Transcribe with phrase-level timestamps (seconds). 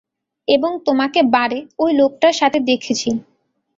[0.47, 3.09] এবং তোমাকে বারে ঐ লোকটার সাথে দেখেছি।